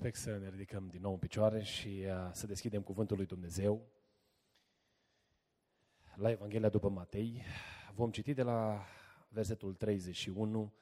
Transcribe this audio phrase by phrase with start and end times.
[0.00, 3.88] Respect să ne ridicăm din nou în picioare și uh, să deschidem Cuvântul lui Dumnezeu.
[6.14, 7.42] La Evanghelia după Matei
[7.94, 8.84] vom citi de la
[9.28, 10.74] versetul 31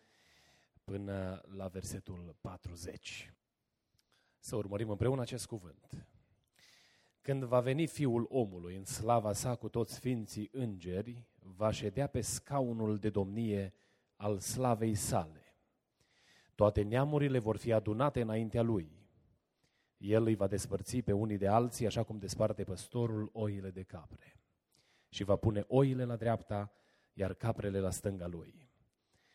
[0.84, 3.34] până la versetul 40.
[4.38, 6.06] Să urmărim împreună acest cuvânt.
[7.20, 12.20] Când va veni Fiul omului în slava sa cu toți sfinții îngeri, va ședea pe
[12.20, 13.74] scaunul de domnie
[14.16, 15.46] al slavei sale
[16.56, 19.05] toate neamurile vor fi adunate înaintea lui.
[19.96, 24.40] El îi va despărți pe unii de alții, așa cum desparte păstorul oile de capre.
[25.08, 26.72] Și va pune oile la dreapta,
[27.12, 28.68] iar caprele la stânga lui.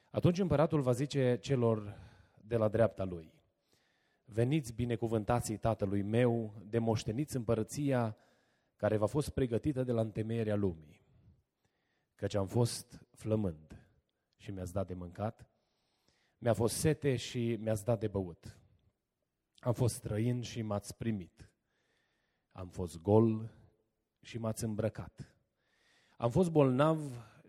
[0.09, 1.97] Atunci împăratul va zice celor
[2.41, 3.41] de la dreapta lui,
[4.33, 8.17] Veniți binecuvântații tatălui meu, de moșteniți împărăția
[8.75, 11.01] care v-a fost pregătită de la întemeierea lumii.
[12.15, 13.85] Căci am fost flămând
[14.37, 15.47] și mi-ați dat de mâncat,
[16.37, 18.60] mi-a fost sete și mi-ați dat de băut.
[19.61, 21.49] Am fost străin și m-ați primit.
[22.51, 23.51] Am fost gol
[24.21, 25.35] și m-ați îmbrăcat.
[26.17, 27.01] Am fost bolnav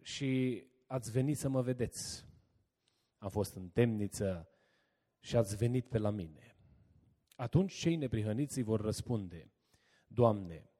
[0.02, 2.24] și ați venit să mă vedeți.
[3.18, 4.48] Am fost în temniță
[5.20, 6.56] și ați venit pe la mine.
[7.36, 9.52] Atunci cei neprihăniți îi vor răspunde,
[10.06, 10.70] Doamne,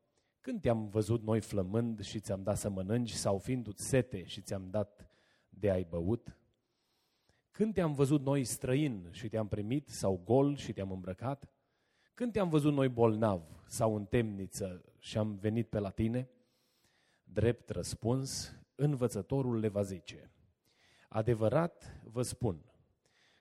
[0.41, 4.71] când te-am văzut noi flămând și ți-am dat să mănânci sau fiindu-ți sete și ți-am
[4.71, 5.11] dat
[5.49, 6.37] de ai băut?
[7.53, 11.49] Când te-am văzut noi străin și te-am primit sau gol și te-am îmbrăcat?
[12.15, 16.29] Când te-am văzut noi bolnav sau în temniță și am venit pe la tine?
[17.25, 20.31] Drept răspuns, învățătorul le va zice,
[21.09, 22.65] adevărat vă spun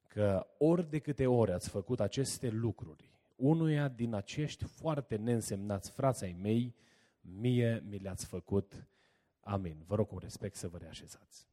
[0.08, 6.38] că ori de câte ori ați făcut aceste lucruri, unuia din acești foarte neînsemnați frații
[6.42, 6.76] mei,
[7.22, 8.88] mie mi le-ați făcut.
[9.40, 9.84] Amin.
[9.88, 11.51] Vă rog cu respect să vă reașezați.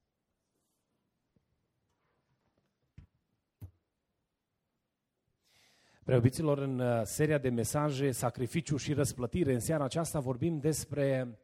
[6.09, 11.39] Preobiților, în uh, seria de mesaje Sacrificiu și răsplătire, în seara aceasta vorbim despre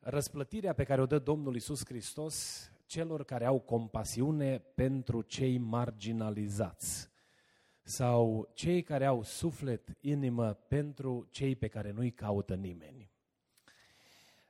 [0.00, 7.10] răsplătirea pe care o dă Domnul Isus Hristos celor care au compasiune pentru cei marginalizați
[7.82, 13.10] sau cei care au suflet, inimă pentru cei pe care nu-i caută nimeni.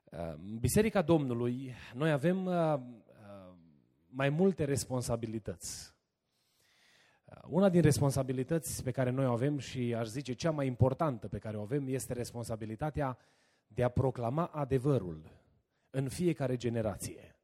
[0.05, 2.81] Uh, Biserica Domnului, noi avem uh,
[4.09, 5.99] mai multe responsabilități
[7.49, 11.39] una din responsabilități pe care noi o avem și aș zice cea mai importantă pe
[11.39, 13.19] care o avem este responsabilitatea
[13.67, 15.23] de a proclama adevărul
[15.91, 17.35] în fiecare generație.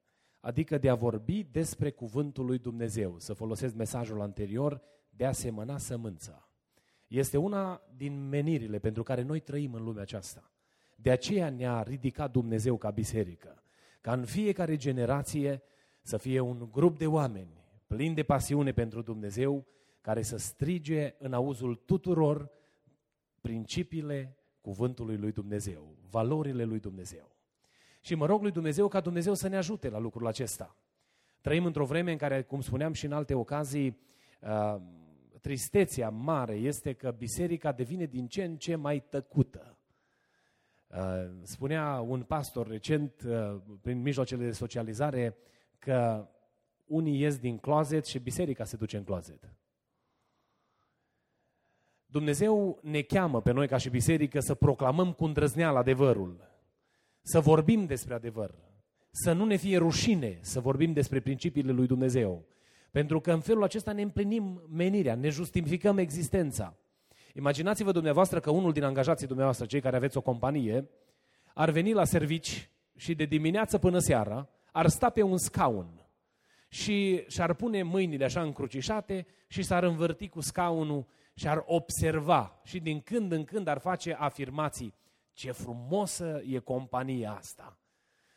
[0.41, 5.79] Adică de a vorbi despre cuvântul lui Dumnezeu, să folosesc mesajul anterior, de a semăna
[5.79, 6.49] sămânța.
[7.07, 10.51] Este una din menirile pentru care noi trăim în lumea aceasta.
[10.97, 13.63] De aceea ne-a ridicat Dumnezeu ca biserică,
[14.01, 15.63] ca în fiecare generație
[16.03, 19.67] să fie un grup de oameni plini de pasiune pentru Dumnezeu,
[20.01, 22.51] care să strige în auzul tuturor
[23.41, 27.37] principiile cuvântului lui Dumnezeu, valorile lui Dumnezeu.
[28.01, 30.77] Și mă rog lui Dumnezeu ca Dumnezeu să ne ajute la lucrul acesta.
[31.41, 33.99] Trăim într-o vreme în care, cum spuneam și în alte ocazii,
[34.41, 34.77] uh,
[35.41, 39.79] tristețea mare este că biserica devine din ce în ce mai tăcută.
[40.87, 45.37] Uh, spunea un pastor recent, uh, prin mijloacele de socializare,
[45.79, 46.29] că
[46.87, 49.55] unii ies din closet și biserica se duce în closet.
[52.07, 56.51] Dumnezeu ne cheamă pe noi ca și biserică să proclamăm cu îndrăzneală adevărul,
[57.23, 58.55] să vorbim despre adevăr,
[59.11, 62.47] să nu ne fie rușine să vorbim despre principiile lui Dumnezeu.
[62.91, 66.77] Pentru că în felul acesta ne împlinim menirea, ne justificăm existența.
[67.35, 70.91] Imaginați-vă dumneavoastră că unul din angajații dumneavoastră, cei care aveți o companie,
[71.55, 76.06] ar veni la servici și de dimineață până seara ar sta pe un scaun
[76.69, 82.81] și și-ar pune mâinile așa încrucișate și s-ar învârti cu scaunul și ar observa și
[82.81, 84.95] din când în când ar face afirmații.
[85.33, 87.79] Ce frumosă e compania asta!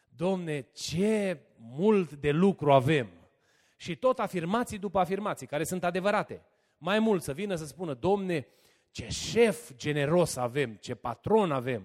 [0.09, 3.09] Domne, ce mult de lucru avem!
[3.77, 6.41] Și tot afirmații după afirmații, care sunt adevărate.
[6.77, 8.47] Mai mult să vină să spună, Domne,
[8.91, 11.83] ce șef generos avem, ce patron avem.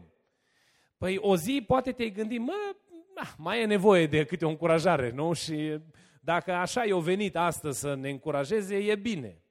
[0.99, 2.75] Păi o zi poate te-ai gândi, mă,
[3.15, 5.33] ah, mai e nevoie de câte o încurajare, nu?
[5.33, 5.81] Și
[6.25, 9.43] dacă așa i-o venit astăzi să ne încurajeze, e bine.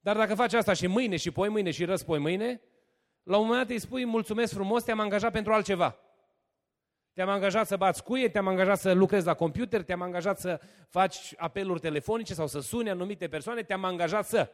[0.00, 2.60] Dar dacă faci asta și mâine, și poi mâine, și răspoi mâine,
[3.22, 5.98] la un moment dat îi spui mulțumesc frumos, te-am angajat pentru altceva.
[7.12, 11.34] Te-am angajat să bați cuie, te-am angajat să lucrezi la computer, te-am angajat să faci
[11.36, 14.50] apeluri telefonice sau să suni anumite persoane, te-am angajat să.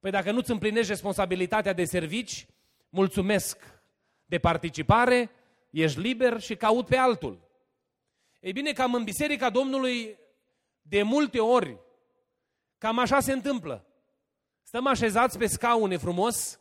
[0.00, 2.46] Păi dacă nu-ți împlinești responsabilitatea de servici,
[2.88, 3.80] mulțumesc
[4.24, 5.30] de participare,
[5.70, 7.48] ești liber și caut pe altul.
[8.40, 10.18] Ei bine, cam în Biserica Domnului,
[10.88, 11.78] de multe ori,
[12.78, 13.86] cam așa se întâmplă.
[14.62, 16.60] Stăm așezați pe scaune frumos,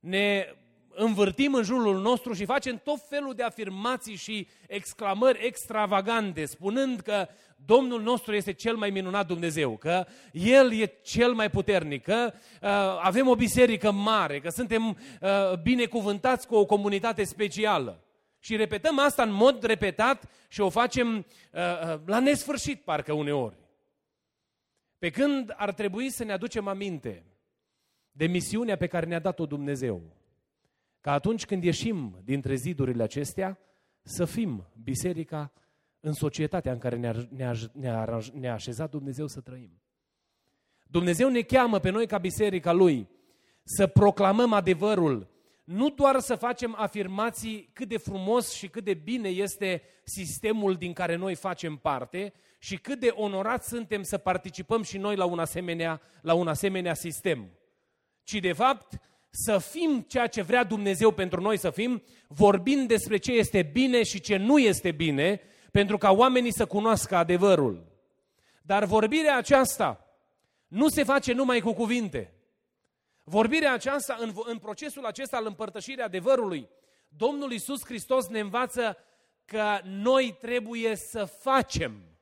[0.00, 0.54] ne
[0.94, 7.28] învârtim în jurul nostru și facem tot felul de afirmații și exclamări extravagante, spunând că
[7.64, 12.68] Domnul nostru este cel mai minunat Dumnezeu, că El e cel mai puternic, că uh,
[13.02, 18.04] avem o biserică mare, că suntem uh, binecuvântați cu o comunitate specială.
[18.40, 23.56] Și repetăm asta în mod repetat și o facem uh, uh, la nesfârșit, parcă uneori.
[24.98, 27.24] Pe când ar trebui să ne aducem aminte
[28.12, 30.02] de misiunea pe care ne-a dat-o Dumnezeu.
[31.00, 33.58] Ca atunci când ieșim dintre zidurile acestea,
[34.02, 35.52] să fim biserica
[36.00, 39.82] în societatea în care ne-a, ne-a, ne-a, ne-a așezat Dumnezeu să trăim.
[40.86, 43.08] Dumnezeu ne cheamă pe noi ca biserica Lui
[43.62, 45.29] să proclamăm adevărul,
[45.72, 50.92] nu doar să facem afirmații cât de frumos și cât de bine este sistemul din
[50.92, 55.38] care noi facem parte și cât de onorați suntem să participăm și noi la un
[55.38, 57.50] asemenea, la un asemenea sistem
[58.30, 59.00] ci de fapt
[59.30, 64.02] să fim ceea ce vrea Dumnezeu pentru noi să fim, vorbind despre ce este bine
[64.02, 65.40] și ce nu este bine,
[65.70, 67.86] pentru ca oamenii să cunoască adevărul.
[68.62, 70.06] Dar vorbirea aceasta
[70.68, 72.34] nu se face numai cu cuvinte.
[73.24, 76.68] Vorbirea aceasta, în, în procesul acesta al împărtășirii adevărului,
[77.08, 78.96] Domnul Isus Hristos ne învață
[79.44, 82.18] că noi trebuie să facem,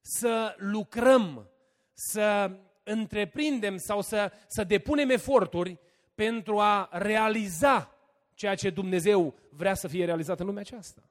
[0.00, 1.50] să lucrăm,
[1.92, 2.50] să
[2.82, 5.78] întreprindem sau să, să depunem eforturi
[6.14, 7.96] pentru a realiza
[8.34, 11.02] ceea ce Dumnezeu vrea să fie realizat în lumea aceasta.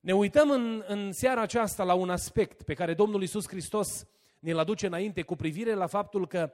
[0.00, 4.06] Ne uităm în, în seara aceasta la un aspect pe care Domnul Isus Hristos
[4.38, 6.52] ne-l aduce înainte cu privire la faptul că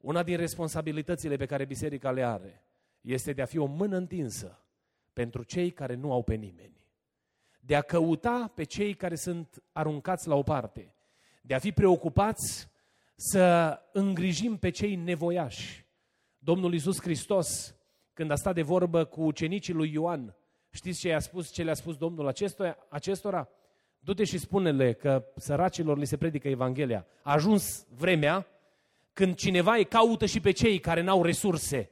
[0.00, 2.62] una din responsabilitățile pe care biserica le are
[3.00, 4.60] este de a fi o mână întinsă
[5.12, 6.80] pentru cei care nu au pe nimeni.
[7.60, 10.94] De a căuta pe cei care sunt aruncați la o parte.
[11.42, 12.68] De a fi preocupați
[13.14, 15.86] să îngrijim pe cei nevoiași.
[16.38, 17.76] Domnul Iisus Hristos,
[18.12, 20.34] când a stat de vorbă cu ucenicii lui Ioan,
[20.70, 22.76] știți ce, i-a spus, ce le-a spus Domnul acestora?
[22.88, 23.48] acestora?
[23.98, 27.06] Du-te și spune-le că săracilor li se predică Evanghelia.
[27.22, 28.46] A ajuns vremea
[29.16, 31.90] când cineva îi caută și pe cei care n-au resurse.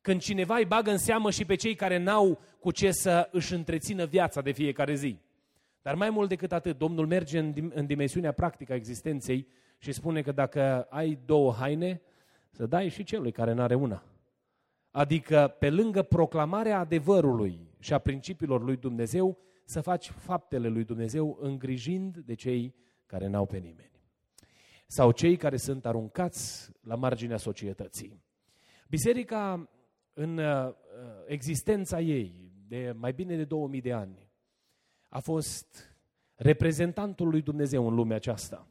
[0.00, 3.54] Când cineva îi bagă în seamă și pe cei care n-au cu ce să își
[3.54, 5.18] întrețină viața de fiecare zi.
[5.82, 9.46] Dar mai mult decât atât, Domnul merge în, în dimensiunea practică a existenței
[9.78, 12.00] și spune că dacă ai două haine,
[12.50, 14.02] să dai și celui care n-are una.
[14.90, 21.38] Adică, pe lângă proclamarea adevărului și a principiilor lui Dumnezeu, să faci faptele lui Dumnezeu
[21.40, 22.74] îngrijind de cei
[23.06, 23.89] care n-au pe nimeni.
[24.92, 28.24] Sau cei care sunt aruncați la marginea societății.
[28.88, 29.70] Biserica,
[30.12, 30.74] în uh,
[31.26, 34.30] existența ei, de mai bine de 2000 de ani,
[35.08, 35.96] a fost
[36.34, 38.68] reprezentantul lui Dumnezeu în lumea aceasta.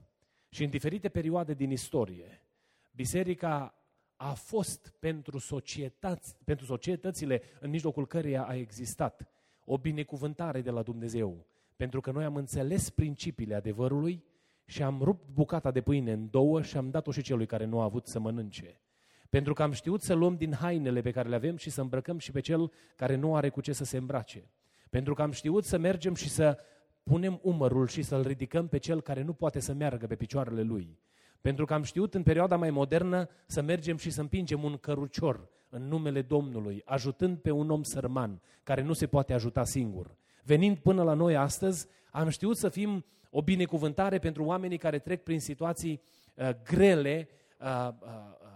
[0.49, 2.45] Și în diferite perioade din istorie,
[2.91, 3.83] biserica
[4.15, 9.27] a fost pentru, societăți, pentru societățile în mijlocul căreia a existat
[9.65, 11.45] o binecuvântare de la Dumnezeu.
[11.75, 14.23] Pentru că noi am înțeles principiile adevărului
[14.69, 17.79] și am rupt bucata de pâine în două și am dat-o și celui care nu
[17.79, 18.81] a avut să mănânce.
[19.29, 22.17] Pentru că am știut să luăm din hainele pe care le avem și să îmbrăcăm
[22.17, 24.51] și pe cel care nu are cu ce să se îmbrace.
[24.89, 26.57] Pentru că am știut să mergem și să
[27.03, 30.99] punem umărul și să-l ridicăm pe cel care nu poate să meargă pe picioarele lui.
[31.41, 35.49] Pentru că am știut în perioada mai modernă să mergem și să împingem un cărucior
[35.69, 40.15] în numele Domnului, ajutând pe un om sărman care nu se poate ajuta singur.
[40.43, 45.23] Venind până la noi astăzi, am știut să fim o binecuvântare pentru oamenii care trec
[45.23, 46.01] prin situații
[46.35, 47.27] uh, grele
[47.59, 48.07] uh, uh,
[48.41, 48.47] uh,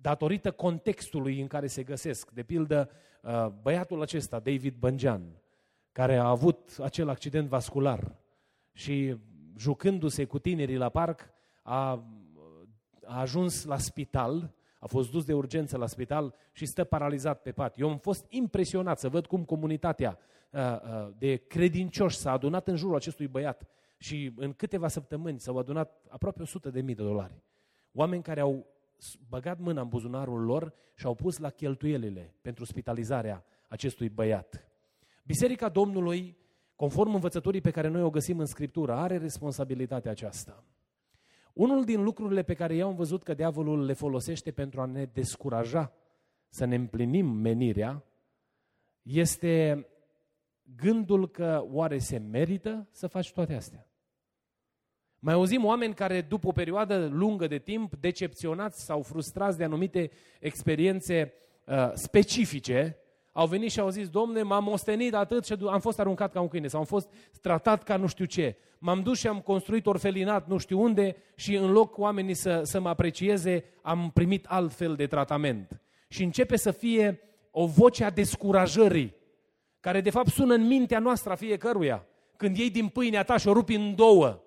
[0.00, 2.30] datorită contextului în care se găsesc.
[2.30, 2.90] De pildă,
[3.22, 5.42] uh, băiatul acesta, David Băngean,
[5.92, 8.16] care a avut acel accident vascular
[8.72, 9.16] și
[9.58, 11.20] jucându-se cu tinerii la parc,
[11.62, 11.90] a,
[13.04, 17.52] a ajuns la spital, a fost dus de urgență la spital și stă paralizat pe
[17.52, 17.78] pat.
[17.78, 20.18] Eu am fost impresionat să văd cum comunitatea
[21.18, 26.42] de credincioși s-a adunat în jurul acestui băiat și în câteva săptămâni s-au adunat aproape
[26.42, 27.42] 100 de mii de dolari.
[27.92, 28.66] Oameni care au
[29.28, 34.68] băgat mâna în buzunarul lor și au pus la cheltuielile pentru spitalizarea acestui băiat.
[35.24, 36.36] Biserica Domnului
[36.76, 40.64] conform învățăturii pe care noi o găsim în Scriptură, are responsabilitatea aceasta.
[41.52, 45.04] Unul din lucrurile pe care eu am văzut că diavolul le folosește pentru a ne
[45.04, 45.92] descuraja
[46.48, 48.04] să ne împlinim menirea,
[49.02, 49.86] este
[50.76, 53.88] gândul că oare se merită să faci toate astea?
[55.18, 60.10] Mai auzim oameni care după o perioadă lungă de timp, decepționați sau frustrați de anumite
[60.40, 61.32] experiențe
[61.66, 62.98] uh, specifice,
[63.32, 66.48] au venit și au zis, domne, m-am ostenit atât și am fost aruncat ca un
[66.48, 67.08] câine sau am fost
[67.40, 68.56] tratat ca nu știu ce.
[68.78, 72.80] M-am dus și am construit orfelinat nu știu unde și în loc oamenii să, să
[72.80, 75.80] mă aprecieze, am primit altfel de tratament.
[76.08, 79.14] Și începe să fie o voce a descurajării,
[79.84, 82.06] care de fapt sună în mintea noastră a fiecăruia.
[82.36, 84.42] Când iei din pâinea ta și o rupi în două,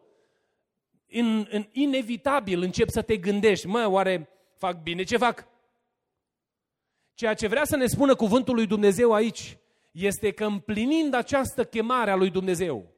[1.08, 5.48] în, în inevitabil încep să te gândești, mă, oare fac bine ce fac?
[7.14, 9.58] Ceea ce vrea să ne spună cuvântul lui Dumnezeu aici
[9.92, 12.94] este că împlinind această chemare a lui Dumnezeu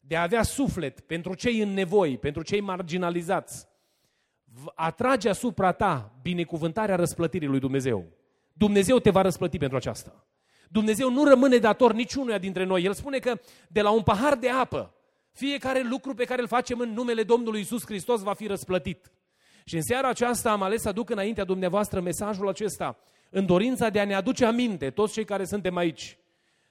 [0.00, 3.68] de a avea suflet pentru cei în nevoi, pentru cei marginalizați,
[4.74, 8.04] atrage asupra ta binecuvântarea răsplătirii lui Dumnezeu.
[8.52, 10.23] Dumnezeu te va răsplăti pentru aceasta.
[10.74, 12.82] Dumnezeu nu rămâne dator niciunuia dintre noi.
[12.82, 14.94] El spune că de la un pahar de apă,
[15.32, 19.12] fiecare lucru pe care îl facem în numele Domnului Isus Hristos va fi răsplătit.
[19.64, 22.98] Și în seara aceasta am ales să aduc înaintea dumneavoastră mesajul acesta,
[23.30, 26.18] în dorința de a ne aduce aminte, toți cei care suntem aici,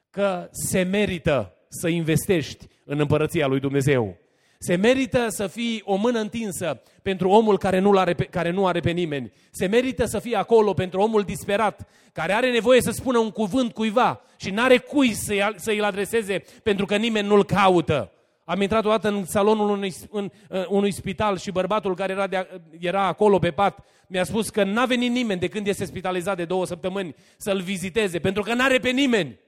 [0.09, 4.17] că se merită să investești în împărăția lui Dumnezeu.
[4.65, 8.67] Se merită să fii o mână întinsă pentru omul care nu, are pe, care nu
[8.67, 9.31] are pe nimeni.
[9.51, 13.73] Se merită să fii acolo pentru omul disperat, care are nevoie să spună un cuvânt
[13.73, 18.11] cuiva și nu are cui să-i, să-i adreseze pentru că nimeni nu-l caută.
[18.43, 22.47] Am intrat odată în salonul unui, în, uh, unui spital și bărbatul care era, de,
[22.79, 26.45] era acolo pe pat mi-a spus că n-a venit nimeni de când este spitalizat de
[26.45, 29.39] două săptămâni să-l viziteze, pentru că n-are pe nimeni.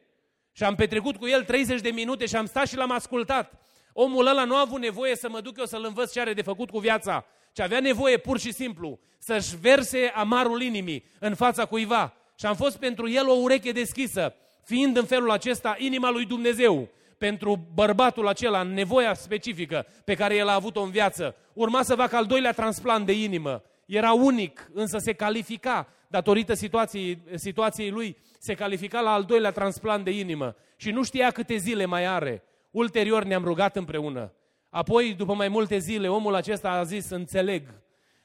[0.51, 3.64] Și am petrecut cu el 30 de minute și am stat și l-am ascultat.
[3.97, 6.41] Omul ăla nu a avut nevoie să mă duc eu să-l învăț ce are de
[6.41, 11.65] făcut cu viața, ci avea nevoie pur și simplu să-și verse amarul inimii în fața
[11.65, 12.13] cuiva.
[12.39, 16.89] Și am fost pentru el o ureche deschisă, fiind în felul acesta inima lui Dumnezeu
[17.17, 21.35] pentru bărbatul acela în nevoia specifică pe care el a avut-o în viață.
[21.53, 23.63] Urma să facă al doilea transplant de inimă.
[23.85, 30.03] Era unic, însă se califica, datorită situației, situației lui, se califica la al doilea transplant
[30.03, 32.43] de inimă și nu știa câte zile mai are.
[32.75, 34.34] Ulterior ne-am rugat împreună.
[34.70, 37.82] Apoi, după mai multe zile, omul acesta a zis, înțeleg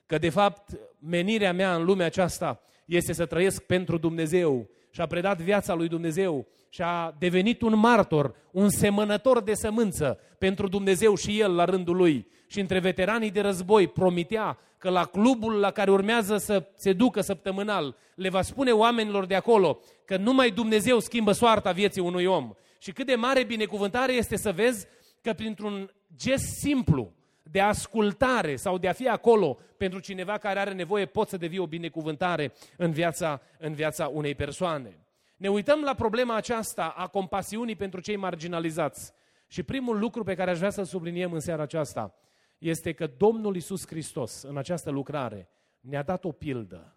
[0.07, 5.07] că de fapt menirea mea în lumea aceasta este să trăiesc pentru Dumnezeu și a
[5.07, 11.15] predat viața lui Dumnezeu și a devenit un martor, un semănător de sămânță pentru Dumnezeu
[11.15, 12.27] și el la rândul lui.
[12.47, 17.21] Și între veteranii de război promitea că la clubul la care urmează să se ducă
[17.21, 22.53] săptămânal, le va spune oamenilor de acolo că numai Dumnezeu schimbă soarta vieții unui om.
[22.81, 24.87] Și cât de mare binecuvântare este să vezi
[25.23, 30.73] că printr-un gest simplu de ascultare sau de a fi acolo pentru cineva care are
[30.73, 35.07] nevoie, poți să devii o binecuvântare în viața, în viața unei persoane.
[35.37, 39.13] Ne uităm la problema aceasta a compasiunii pentru cei marginalizați.
[39.47, 42.15] Și primul lucru pe care aș vrea să-l subliniem în seara aceasta
[42.59, 45.49] este că Domnul Isus Hristos, în această lucrare,
[45.81, 46.97] ne-a dat o pildă,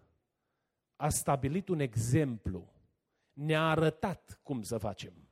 [0.96, 2.72] a stabilit un exemplu,
[3.32, 5.23] ne-a arătat cum să facem.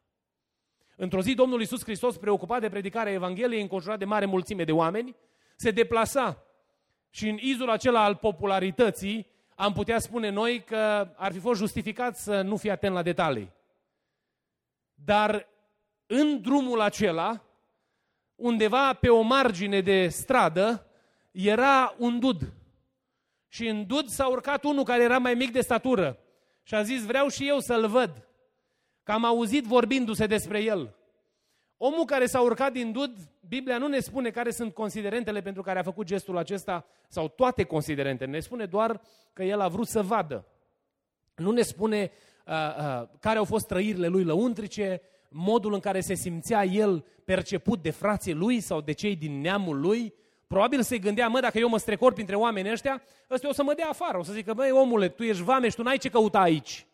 [1.03, 5.17] Într-o zi, Domnul Isus Hristos, preocupat de predicarea Evangheliei, înconjurat de mare mulțime de oameni,
[5.57, 6.45] se deplasa
[7.11, 12.17] și în izul acela al popularității am putea spune noi că ar fi fost justificat
[12.17, 13.53] să nu fie atent la detalii.
[14.95, 15.49] Dar
[16.07, 17.45] în drumul acela,
[18.35, 20.87] undeva pe o margine de stradă,
[21.31, 22.53] era un dud.
[23.49, 26.19] Și în dud s-a urcat unul care era mai mic de statură.
[26.63, 28.27] Și a zis, vreau și eu să-l văd.
[29.03, 30.97] Că am auzit vorbindu-se despre el.
[31.77, 33.17] Omul care s-a urcat din dud,
[33.49, 37.65] Biblia nu ne spune care sunt considerentele pentru care a făcut gestul acesta, sau toate
[37.65, 39.01] considerentele, ne spune doar
[39.33, 40.47] că el a vrut să vadă.
[41.37, 42.11] Nu ne spune
[42.47, 47.83] uh, uh, care au fost trăirile lui lăuntrice, modul în care se simțea el perceput
[47.83, 50.15] de frații lui sau de cei din neamul lui.
[50.47, 53.75] Probabil se gândea, mă, dacă eu mă strecor printre oamenii ăștia, ăsta o să mă
[53.75, 56.41] dea afară, o să zică, băi, omule, tu ești vameș și tu n-ai ce căuta
[56.41, 56.87] aici.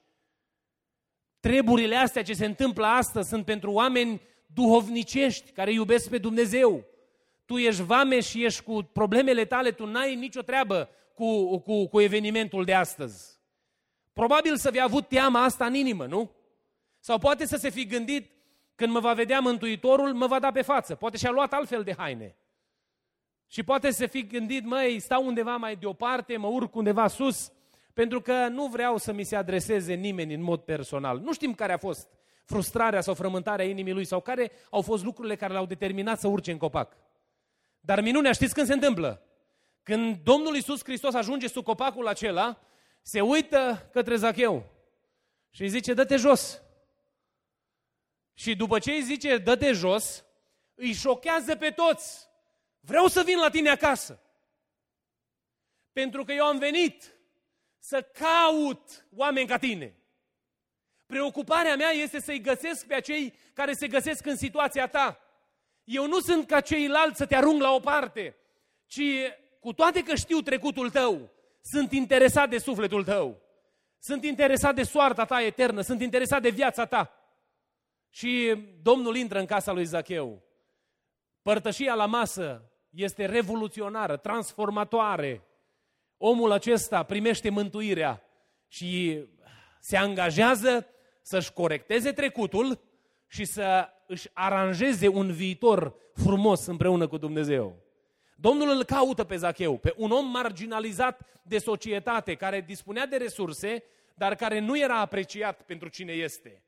[1.41, 6.85] Treburile astea ce se întâmplă astăzi sunt pentru oameni duhovnicești, care iubesc pe Dumnezeu.
[7.45, 12.01] Tu ești vame și ești cu problemele tale, tu n-ai nicio treabă cu, cu, cu
[12.01, 13.39] evenimentul de astăzi.
[14.13, 16.31] Probabil să fi avut teama asta în inimă, nu?
[17.01, 18.31] Sau poate să se fi gândit,
[18.75, 20.95] când mă va vedea Mântuitorul, mă va da pe față.
[20.95, 22.37] Poate și-a luat altfel de haine.
[23.47, 27.53] Și poate să fi gândit, măi, stau undeva mai deoparte, mă urc undeva sus,
[27.99, 31.19] pentru că nu vreau să mi se adreseze nimeni în mod personal.
[31.19, 32.09] Nu știm care a fost
[32.45, 36.51] frustrarea sau frământarea inimii lui sau care au fost lucrurile care l-au determinat să urce
[36.51, 36.97] în copac.
[37.81, 39.23] Dar minunea, știți când se întâmplă?
[39.83, 42.61] Când Domnul Iisus Hristos ajunge sub copacul acela,
[43.03, 44.65] se uită către Zacheu
[45.51, 46.63] și îi zice, dă-te jos.
[48.35, 50.25] Și după ce îi zice, dă-te jos,
[50.75, 52.29] îi șochează pe toți.
[52.81, 54.21] Vreau să vin la tine acasă.
[55.93, 57.18] Pentru că eu am venit
[57.79, 59.97] să caut oameni ca tine.
[61.07, 65.21] Preocuparea mea este să-i găsesc pe acei care se găsesc în situația ta.
[65.85, 68.37] Eu nu sunt ca ceilalți să te arunc la o parte,
[68.87, 69.03] ci
[69.61, 71.31] cu toate că știu trecutul tău,
[71.61, 73.41] sunt interesat de sufletul tău.
[73.99, 77.13] Sunt interesat de soarta ta eternă, sunt interesat de viața ta.
[78.11, 80.43] Și Domnul intră în casa lui Zacheu.
[81.43, 85.48] Părtășia la masă este revoluționară, transformatoare.
[86.19, 88.23] Omul acesta primește mântuirea
[88.69, 89.25] și
[89.81, 90.87] se angajează
[91.23, 92.81] să-și corecteze trecutul
[93.27, 97.77] și să își aranjeze un viitor frumos împreună cu Dumnezeu.
[98.37, 103.83] Domnul îl caută pe Zacheu, pe un om marginalizat de societate, care dispunea de resurse,
[104.15, 106.63] dar care nu era apreciat pentru cine este.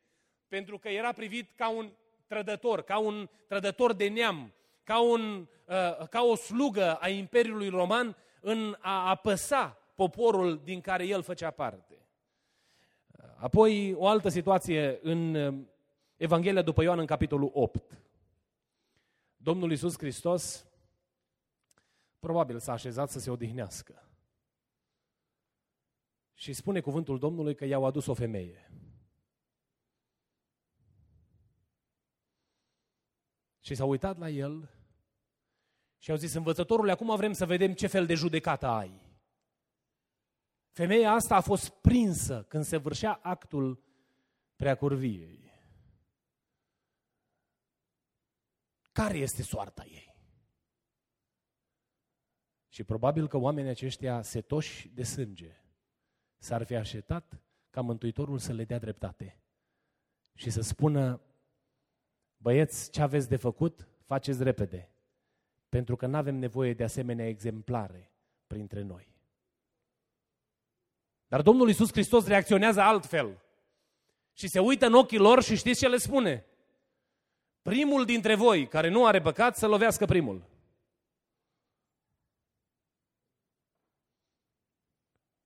[0.49, 1.93] Pentru că era privit ca un
[2.27, 4.53] trădător, ca un trădător de neam,
[4.85, 11.07] ca, un, uh, ca o slugă a Imperiului Roman în a apăsa poporul din care
[11.07, 12.07] el făcea parte.
[13.37, 15.67] Apoi o altă situație în uh,
[16.17, 18.03] Evanghelia după Ioan în capitolul 8.
[19.37, 20.67] Domnul Iisus Hristos
[22.19, 24.05] probabil s-a așezat să se odihnească.
[26.35, 28.71] Și spune cuvântul Domnului că i-au adus o femeie.
[33.61, 34.80] Și s-au uitat la el
[36.01, 39.09] și au zis, învățătorule, acum vrem să vedem ce fel de judecată ai.
[40.71, 43.83] Femeia asta a fost prinsă când se vârșea actul
[44.57, 45.53] preacurviei.
[48.93, 50.15] Care este soarta ei?
[52.69, 55.63] Și probabil că oamenii aceștia setoși de sânge
[56.37, 59.41] s-ar fi așteptat ca Mântuitorul să le dea dreptate
[60.35, 61.21] și să spună,
[62.37, 64.91] băieți, ce aveți de făcut, faceți repede,
[65.71, 68.13] pentru că nu avem nevoie de asemenea exemplare
[68.47, 69.09] printre noi.
[71.27, 73.43] Dar Domnul Iisus Hristos reacționează altfel.
[74.33, 76.47] Și se uită în ochii lor și știți ce le spune?
[77.63, 80.49] Primul dintre voi care nu are păcat să lovească primul.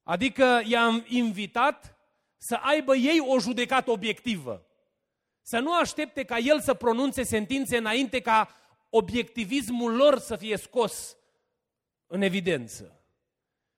[0.02, 1.98] Adică i-am invitat
[2.36, 4.66] să aibă ei o judecată obiectivă.
[5.42, 8.63] Să nu aștepte ca el să pronunțe sentințe înainte ca
[8.96, 11.16] obiectivismul lor să fie scos
[12.06, 13.04] în evidență.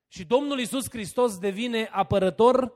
[0.09, 2.73] Și Domnul Iisus Hristos devine apărător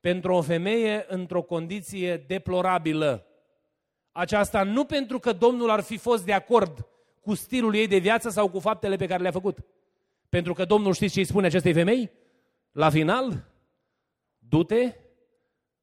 [0.00, 3.26] pentru o femeie într-o condiție deplorabilă.
[4.12, 6.86] Aceasta nu pentru că Domnul ar fi fost de acord
[7.20, 9.58] cu stilul ei de viață sau cu faptele pe care le-a făcut.
[10.28, 12.10] Pentru că Domnul știți ce îi spune acestei femei?
[12.72, 13.44] La final,
[14.38, 14.94] du-te,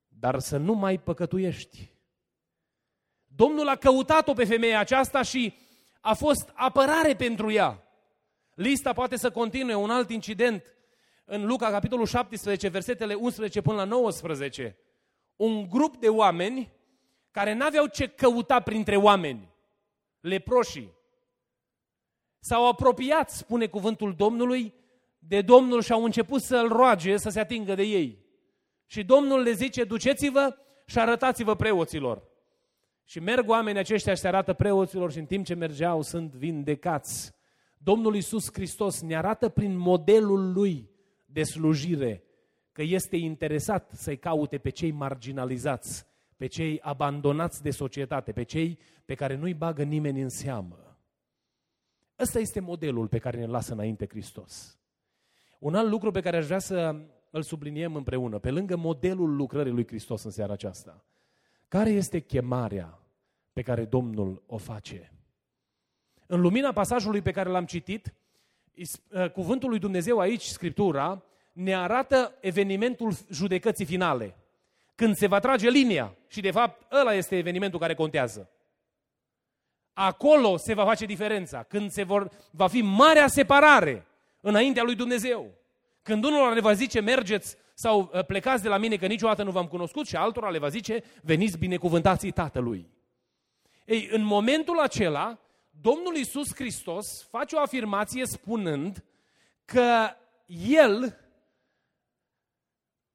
[0.07, 1.91] dar să nu mai păcătuiești.
[3.25, 5.53] Domnul a căutat-o pe femeia aceasta și
[6.05, 7.83] a fost apărare pentru ea.
[8.53, 10.75] Lista poate să continue, un alt incident
[11.25, 14.77] în Luca, capitolul 17, versetele 11 până la 19.
[15.35, 16.73] Un grup de oameni
[17.31, 19.49] care n-aveau ce căuta printre oameni,
[20.19, 20.93] leproșii,
[22.39, 24.73] s-au apropiat, spune cuvântul Domnului,
[25.19, 28.25] de Domnul și au început să-L roage să se atingă de ei.
[28.85, 32.31] Și Domnul le zice, duceți-vă și arătați-vă preoților.
[33.03, 37.33] Și merg oamenii aceștia și se arată preoților și în timp ce mergeau sunt vindecați.
[37.77, 40.89] Domnul Iisus Hristos ne arată prin modelul Lui
[41.25, 42.23] de slujire
[42.71, 46.05] că este interesat să-i caute pe cei marginalizați,
[46.37, 50.97] pe cei abandonați de societate, pe cei pe care nu-i bagă nimeni în seamă.
[52.19, 54.79] Ăsta este modelul pe care ne lasă înainte Hristos.
[55.59, 56.95] Un alt lucru pe care aș vrea să
[57.29, 61.05] îl subliniem împreună, pe lângă modelul lucrării lui Hristos în seara aceasta.
[61.73, 62.99] Care este chemarea
[63.53, 65.11] pe care Domnul o face?
[66.25, 68.13] În lumina pasajului pe care l-am citit,
[69.13, 74.35] ă, cuvântul lui Dumnezeu aici, Scriptura, ne arată evenimentul judecății finale.
[74.95, 78.49] Când se va trage linia și de fapt ăla este evenimentul care contează.
[79.93, 84.05] Acolo se va face diferența, când se vor, va fi marea separare
[84.41, 85.51] înaintea lui Dumnezeu.
[86.01, 89.51] Când unul le va zice mergeți sau ă, plecați de la mine că niciodată nu
[89.51, 92.89] v-am cunoscut și altora le va zice veniți binecuvântații Tatălui.
[93.85, 95.39] Ei, în momentul acela,
[95.81, 99.03] Domnul Iisus Hristos face o afirmație spunând
[99.65, 100.09] că
[100.67, 101.17] El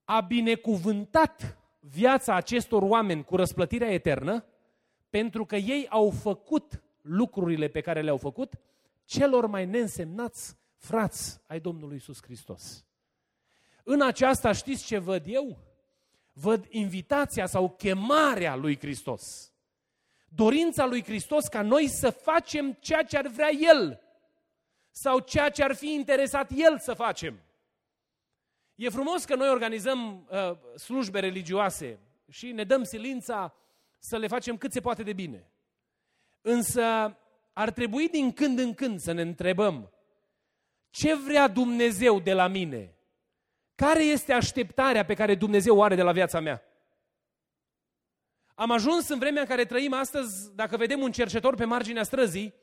[0.05, 4.44] a binecuvântat viața acestor oameni cu răsplătirea eternă,
[5.11, 8.53] pentru că ei au făcut lucrurile pe care le-au făcut
[9.05, 12.88] celor mai neînsemnați frați ai Domnului Isus Hristos.
[13.90, 15.59] În aceasta știți ce văd eu?
[16.33, 19.53] Văd invitația sau chemarea lui Hristos.
[20.29, 24.01] Dorința lui Hristos ca noi să facem ceea ce ar vrea El
[24.90, 27.40] sau ceea ce ar fi interesat El să facem.
[28.74, 31.98] E frumos că noi organizăm uh, slujbe religioase
[32.29, 33.55] și ne dăm silința
[33.98, 35.51] să le facem cât se poate de bine.
[36.40, 37.16] Însă
[37.53, 39.92] ar trebui din când în când să ne întrebăm
[40.90, 42.92] ce vrea Dumnezeu de la mine?
[43.79, 46.62] Care este așteptarea pe care Dumnezeu o are de la viața mea?
[48.55, 52.55] Am ajuns în vremea în care trăim astăzi, dacă vedem un cercetor pe marginea străzii,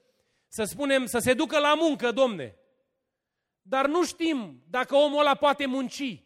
[0.48, 2.56] să spunem să se ducă la muncă, domne.
[3.62, 6.24] Dar nu știm dacă omul ăla poate munci.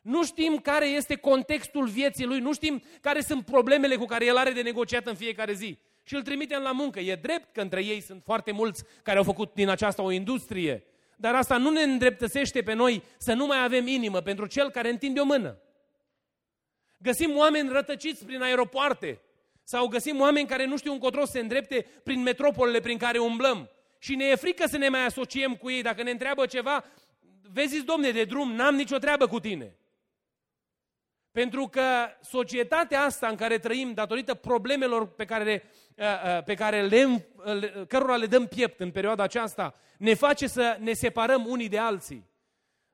[0.00, 4.36] Nu știm care este contextul vieții lui, nu știm care sunt problemele cu care el
[4.36, 5.78] are de negociat în fiecare zi.
[6.02, 7.00] Și îl trimitem la muncă.
[7.00, 10.84] E drept că între ei sunt foarte mulți care au făcut din aceasta o industrie.
[11.20, 14.88] Dar asta nu ne îndreptățește pe noi să nu mai avem inimă pentru cel care
[14.88, 15.58] întinde o mână.
[16.98, 19.20] Găsim oameni rătăciți prin aeropoarte
[19.62, 23.70] sau găsim oameni care nu știu încotro să se îndrepte prin metropolele prin care umblăm.
[23.98, 25.82] Și ne e frică să ne mai asociem cu ei.
[25.82, 26.84] Dacă ne întreabă ceva,
[27.52, 29.76] vezi, domne, de drum, n-am nicio treabă cu tine.
[31.38, 31.82] Pentru că
[32.20, 35.62] societatea asta în care trăim, datorită problemelor pe care, le,
[35.96, 37.28] uh, uh, pe care le,
[37.88, 42.30] cărora le dăm piept în perioada aceasta, ne face să ne separăm unii de alții.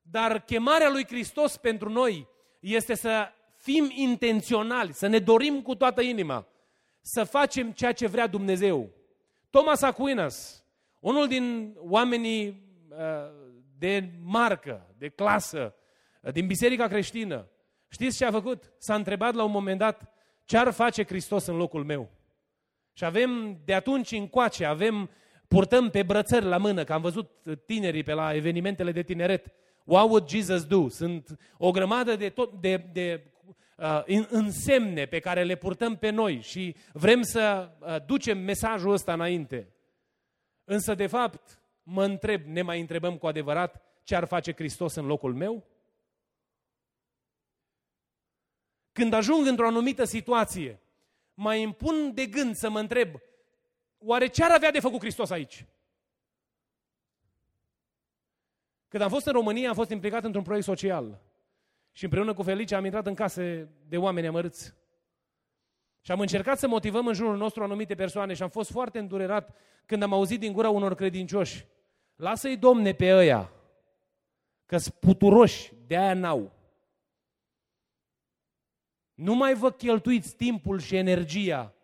[0.03, 2.29] Dar chemarea lui Hristos pentru noi
[2.61, 6.47] este să fim intenționali, să ne dorim cu toată inima,
[7.01, 8.91] să facem ceea ce vrea Dumnezeu.
[9.51, 10.65] Thomas Aquinas,
[11.01, 12.97] unul din oamenii uh,
[13.79, 15.75] de marcă, de clasă,
[16.33, 17.49] din biserica creștină,
[17.95, 18.73] Știți ce a făcut?
[18.79, 20.13] S-a întrebat la un moment dat
[20.45, 22.11] ce ar face Hristos în locul meu.
[22.93, 25.11] Și avem de atunci încoace, avem,
[25.49, 27.31] purtăm pe brățări la mână, că am văzut
[27.67, 29.53] tinerii pe la evenimentele de tineret.
[29.85, 30.89] What would Jesus do?
[30.89, 33.33] Sunt o grămadă de, tot, de, de
[33.77, 39.13] uh, însemne pe care le purtăm pe noi și vrem să uh, ducem mesajul ăsta
[39.13, 39.69] înainte.
[40.65, 45.07] Însă, de fapt, mă întreb, ne mai întrebăm cu adevărat ce ar face Hristos în
[45.07, 45.73] locul meu?
[48.95, 50.81] Când ajung într-o anumită situație,
[51.35, 53.09] mai impun de gând să mă întreb,
[53.99, 55.67] oare ce ar avea de făcut Hristos aici?
[58.89, 61.21] Când am fost în România, am fost implicat într-un proiect social.
[61.93, 64.75] Și împreună cu Felice am intrat în case de oameni amărâți.
[66.01, 69.57] Și am încercat să motivăm în jurul nostru anumite persoane și am fost foarte îndurerat
[69.87, 71.67] când am auzit din gura unor credincioși.
[72.17, 73.53] Lasă-i, domne, pe ăia,
[74.67, 76.54] că sunt puturoși, de aia n-au.
[79.15, 81.75] Nu mai vă cheltuiți timpul și energia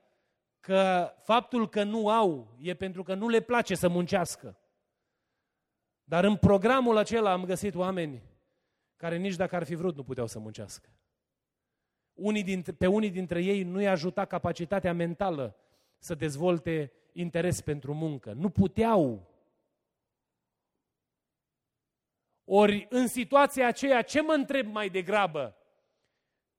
[0.60, 4.58] că faptul că nu au e pentru că nu le place să muncească.
[6.04, 8.22] Dar în programul acela am găsit oameni
[8.96, 10.88] care nici dacă ar fi vrut nu puteau să muncească.
[12.12, 15.56] Unii dintre, pe unii dintre ei nu i-a ajutat capacitatea mentală
[15.98, 18.32] să dezvolte interes pentru muncă.
[18.32, 19.28] Nu puteau.
[22.44, 25.59] Ori în situația aceea, ce mă întreb mai degrabă?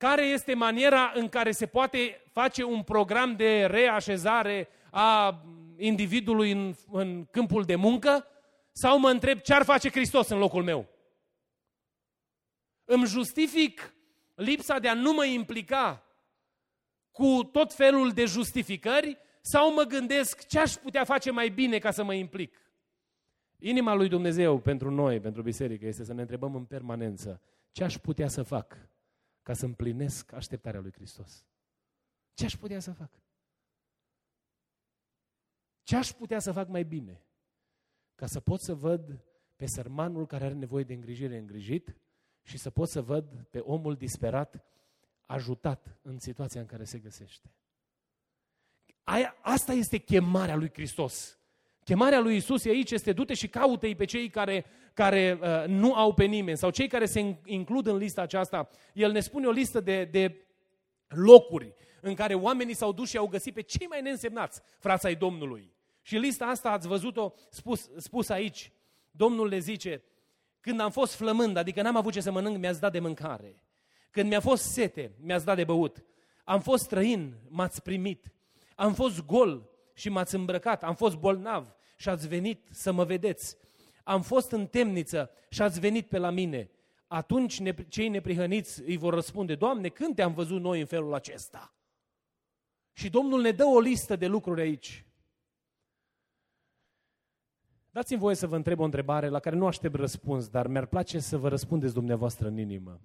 [0.02, 5.44] Care este maniera în care se poate face un program de reașezare a
[5.78, 8.28] individului în, în câmpul de muncă?
[8.72, 10.88] Sau mă întreb ce ar face Hristos în locul meu?
[12.86, 13.94] Îmi justific
[14.36, 16.04] lipsa de a nu mă implica
[17.12, 21.92] cu tot felul de justificări sau mă gândesc ce aș putea face mai bine ca
[21.92, 22.62] să mă implic?
[23.60, 27.98] Inima lui Dumnezeu pentru noi, pentru biserică, este să ne întrebăm în permanență ce aș
[27.98, 28.91] putea să fac
[29.44, 31.46] ca să împlinesc așteptarea lui Hristos.
[32.34, 33.12] Ce aș putea să fac?
[35.84, 37.26] Ce aș putea să fac mai bine?
[38.16, 39.26] Ca să pot să văd
[39.56, 41.96] pe sărmanul care are nevoie de îngrijire îngrijit
[42.44, 44.66] și să pot să văd pe omul disperat
[45.22, 47.54] ajutat în situația în care se găsește.
[49.04, 51.40] Aia, asta este chemarea lui Hristos.
[51.84, 56.14] Chemarea lui Isus aici este du-te și caută-i pe cei care, care uh, nu au
[56.14, 58.70] pe nimeni sau cei care se includ în lista aceasta.
[58.94, 60.46] El ne spune o listă de, de
[61.08, 65.16] locuri în care oamenii s-au dus și au găsit pe cei mai neînsemnați frața ai
[65.16, 65.74] Domnului.
[66.02, 68.72] Și lista asta ați văzut-o spus, spus aici.
[69.12, 70.04] Domnul le zice,
[70.60, 73.64] când am fost flămând, adică n-am avut ce să mănânc, mi-ați dat de mâncare.
[74.12, 76.06] Când mi-a fost sete, mi-ați dat de băut.
[76.44, 78.32] Am fost străin, m-ați primit.
[78.76, 83.58] Am fost gol, și m-ați îmbrăcat, am fost bolnav și ați venit să mă vedeți.
[84.04, 86.70] Am fost în temniță și ați venit pe la mine.
[87.08, 91.74] atunci cei neprihăniți îi vor răspunde, Doamne, când te-am văzut noi în felul acesta?
[92.94, 95.06] Și Domnul ne dă o listă de lucruri aici.
[97.92, 101.20] Dați-mi voie să vă întreb o întrebare la care nu aștept răspuns, dar mi-ar place
[101.20, 103.02] să vă răspundeți dumneavoastră în inimă.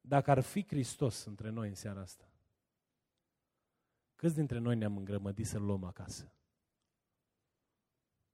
[0.00, 2.32] Dacă ar fi Hristos între noi în seara asta,
[4.14, 6.32] câți dintre noi ne-am îngrămădit să-L luăm acasă?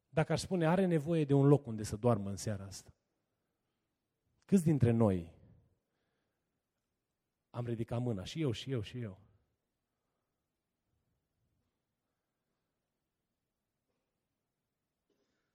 [0.08, 2.90] Dacă aș spune, are nevoie de un loc unde să doarmă în seara asta.
[4.44, 5.32] Câți dintre noi
[7.50, 8.24] am ridicat mâna?
[8.24, 9.20] Și eu, și eu, și eu.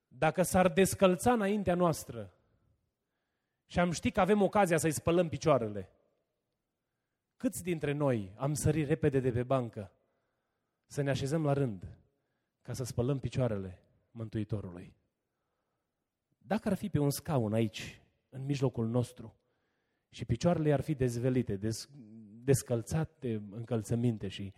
[0.07, 2.33] Dacă s-ar descălța înaintea noastră
[3.65, 5.89] și am ști că avem ocazia să-i spălăm picioarele,
[7.37, 9.91] câți dintre noi am sărit repede de pe bancă
[10.85, 11.97] să ne așezăm la rând
[12.61, 14.95] ca să spălăm picioarele Mântuitorului?
[16.37, 19.37] Dacă ar fi pe un scaun aici, în mijlocul nostru,
[20.09, 21.89] și picioarele ar fi dezvelite, des,
[22.43, 24.53] descălțate încălțăminte și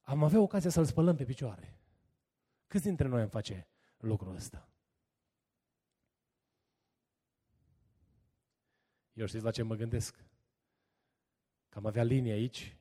[0.00, 1.78] am avea ocazia să-l spălăm pe picioare.
[2.66, 4.68] Câți dintre noi am face lucrul ăsta?
[9.12, 10.16] Eu știți la ce mă gândesc?
[11.68, 12.76] Că am avea linie aici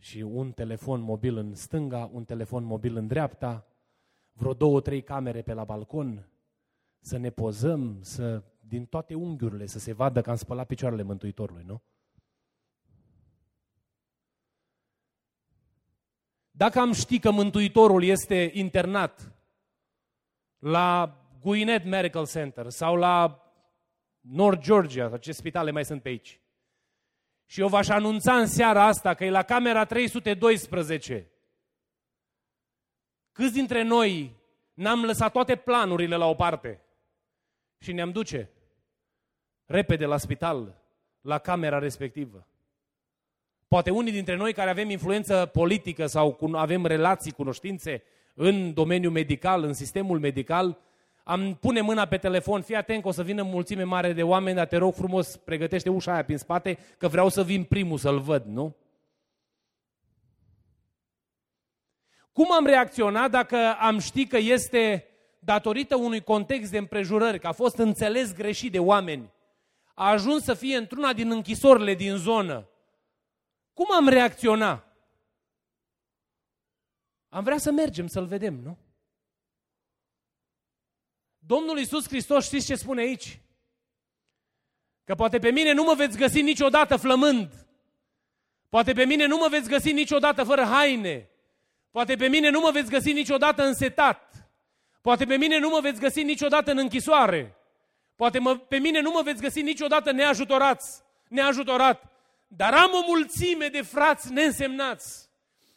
[0.00, 3.66] și un telefon mobil în stânga, un telefon mobil în dreapta,
[4.32, 6.28] vreo două, trei camere pe la balcon,
[7.00, 11.62] să ne pozăm, să, din toate unghiurile, să se vadă că am spălat picioarele Mântuitorului,
[11.66, 11.82] nu?
[16.50, 19.32] Dacă am ști că Mântuitorul este internat
[20.58, 23.44] la Guinet Medical Center sau la
[24.20, 26.39] North Georgia, sau ce spitale mai sunt pe aici,
[27.50, 31.30] și eu v-aș anunța în seara asta că e la camera 312,
[33.32, 34.36] câți dintre noi
[34.74, 36.80] n-am lăsat toate planurile la o parte
[37.78, 38.50] și ne-am duce
[39.66, 40.82] repede la spital,
[41.20, 42.46] la camera respectivă?
[43.68, 48.02] Poate unii dintre noi care avem influență politică sau avem relații, cunoștințe
[48.34, 50.78] în domeniul medical, în sistemul medical,
[51.24, 54.56] am pune mâna pe telefon, fii atent că o să vină mulțime mare de oameni,
[54.56, 58.20] dar te rog frumos, pregătește ușa aia prin spate, că vreau să vin primul să-l
[58.20, 58.76] văd, nu?
[62.32, 65.04] Cum am reacționat dacă am ști că este
[65.38, 69.32] datorită unui context de împrejurări, că a fost înțeles greșit de oameni,
[69.94, 72.68] a ajuns să fie într-una din închisorile din zonă,
[73.74, 74.84] cum am reacționa?
[77.28, 78.78] Am vrea să mergem să-L vedem, nu?
[81.54, 83.40] Domnul Iisus Hristos, știți ce spune aici?
[85.04, 87.66] Că poate pe mine nu mă veți găsi niciodată flămând.
[88.68, 91.30] Poate pe mine nu mă veți găsi niciodată fără haine.
[91.90, 94.50] Poate pe mine nu mă veți găsi niciodată însetat.
[95.00, 97.56] Poate pe mine nu mă veți găsi niciodată în închisoare.
[98.16, 102.12] Poate mă, pe mine nu mă veți găsi niciodată neajutorați, neajutorat.
[102.46, 105.28] Dar am o mulțime de frați neînsemnați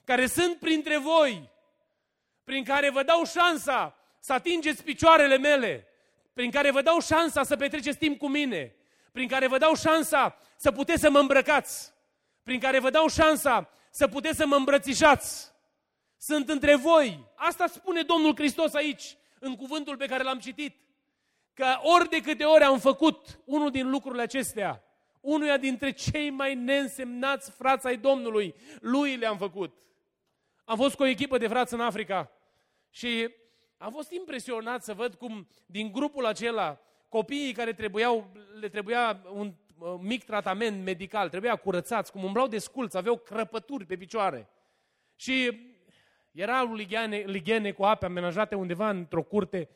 [0.06, 1.50] care sunt printre voi,
[2.44, 5.88] prin care vă dau șansa să atingeți picioarele mele,
[6.34, 8.76] prin care vă dau șansa să petreceți timp cu mine,
[9.12, 11.94] prin care vă dau șansa să puteți să mă îmbrăcați,
[12.44, 15.52] prin care vă dau șansa să puteți să mă îmbrățișați.
[16.18, 17.32] Sunt între voi.
[17.36, 20.76] Asta spune Domnul Hristos aici, în cuvântul pe care l-am citit.
[21.54, 24.84] Că ori de câte ori am făcut unul din lucrurile acestea,
[25.22, 28.56] unuia dintre cei mai neînsemnați frați ai Domnului.
[28.80, 29.78] Lui le-am făcut.
[30.66, 32.32] Am fost cu o echipă de frați în Africa
[32.90, 33.42] și
[33.84, 39.54] am fost impresionat să văd cum din grupul acela copiii care trebuiau, le trebuia un
[40.00, 44.50] mic tratament medical, trebuia curățați, cum umblau de sculți, aveau crăpături pe picioare.
[45.16, 45.60] Și
[46.32, 49.70] erau ligiene, ligiene cu ape amenajate undeva într-o curte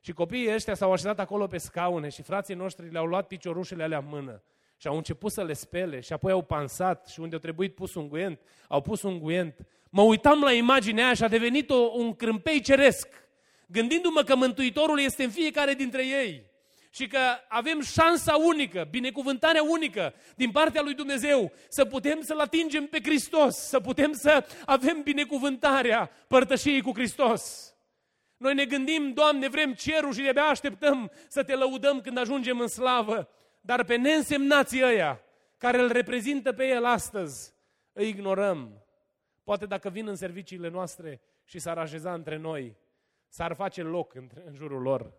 [0.00, 3.98] și copiii ăștia s-au așezat acolo pe scaune și frații noștri le-au luat piciorușele alea
[3.98, 4.42] în mână
[4.76, 7.94] și au început să le spele și apoi au pansat și unde au trebuit pus
[7.94, 9.66] un guient, au pus un guient.
[9.90, 13.23] Mă uitam la imaginea aia și a devenit o, un crâmpei ceresc,
[13.66, 16.52] gândindu-mă că Mântuitorul este în fiecare dintre ei
[16.90, 22.86] și că avem șansa unică, binecuvântarea unică din partea lui Dumnezeu să putem să-L atingem
[22.86, 27.74] pe Hristos, să putem să avem binecuvântarea părtășiei cu Hristos.
[28.36, 32.68] Noi ne gândim, Doamne, vrem cerul și de-abia așteptăm să te lăudăm când ajungem în
[32.68, 33.28] slavă
[33.64, 35.20] dar pe neînsemnații ăia
[35.56, 37.54] care îl reprezintă pe el astăzi,
[37.92, 38.86] îi ignorăm.
[39.44, 42.76] Poate dacă vin în serviciile noastre și s-ar așeza între noi,
[43.34, 45.12] s-ar face loc în, în jurul lor.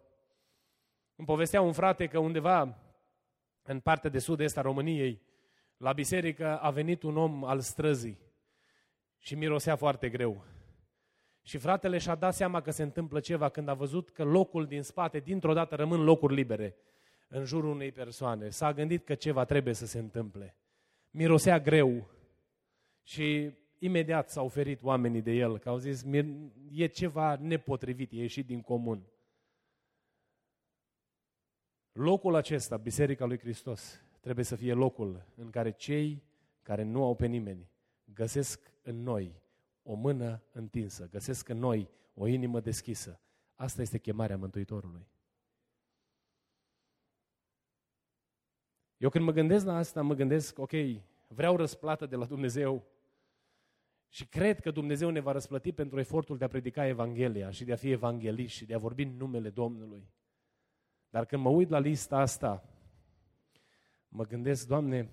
[1.16, 2.78] Îmi povestea un frate că undeva
[3.62, 5.22] în partea de sud-est a României,
[5.78, 8.20] la biserică a venit un om al străzii
[9.18, 10.44] și mirosea foarte greu.
[11.42, 14.82] Și fratele și-a dat seama că se întâmplă ceva când a văzut că locul din
[14.82, 16.76] spate, dintr-o dată, rămân locuri libere
[17.28, 18.50] în jurul unei persoane.
[18.50, 20.56] S-a gândit că ceva trebuie să se întâmple.
[21.12, 22.10] Mirosea greu
[23.04, 26.04] și imediat s-au oferit oamenii de el, că au zis,
[26.72, 29.06] e ceva nepotrivit, e ieșit din comun.
[31.92, 36.24] Locul acesta, Biserica lui Hristos, trebuie să fie locul în care cei
[36.62, 37.70] care nu au pe nimeni
[38.14, 39.42] găsesc în noi
[39.84, 43.20] o mână întinsă, găsesc în noi o inimă deschisă.
[43.56, 45.08] Asta este chemarea Mântuitorului.
[48.98, 50.72] Eu când mă gândesc la asta, mă gândesc, ok,
[51.28, 52.84] vreau răsplată de la Dumnezeu
[54.10, 57.72] și cred că Dumnezeu ne va răsplăti pentru efortul de a predica Evanghelia și de
[57.72, 60.10] a fi evangeliști și de a vorbi în numele Domnului.
[61.10, 62.70] Dar când mă uit la lista asta,
[64.08, 65.10] mă gândesc, Doamne,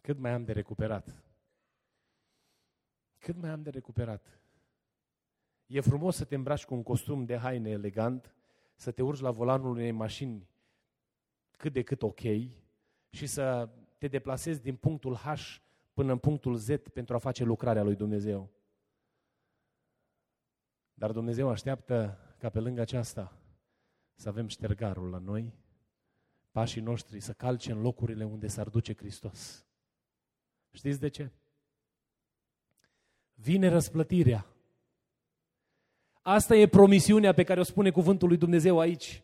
[0.00, 1.22] cât mai am de recuperat?
[3.18, 4.40] Cât mai am de recuperat?
[5.66, 8.34] E frumos să te îmbraci cu un costum de haine elegant,
[8.74, 10.48] să te urci la volanul unei mașini
[11.56, 12.20] cât de cât ok
[13.10, 15.58] și să te deplasezi din punctul H
[16.00, 18.50] până în punctul Z pentru a face lucrarea lui Dumnezeu.
[20.94, 23.40] Dar Dumnezeu așteaptă ca pe lângă aceasta
[24.14, 25.54] să avem ștergarul la noi,
[26.50, 29.66] pașii noștri să calce în locurile unde s-ar duce Hristos.
[30.70, 31.30] Știți de ce?
[33.34, 34.46] Vine răsplătirea.
[36.22, 39.22] Asta e promisiunea pe care o spune cuvântul lui Dumnezeu aici.